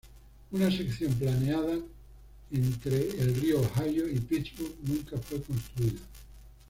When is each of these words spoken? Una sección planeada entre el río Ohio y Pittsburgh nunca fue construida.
Una 0.49 0.71
sección 0.75 1.13
planeada 1.13 1.75
entre 2.49 3.09
el 3.21 3.35
río 3.39 3.61
Ohio 3.61 4.09
y 4.09 4.17
Pittsburgh 4.19 4.73
nunca 4.81 5.15
fue 5.19 5.39
construida. 5.43 5.99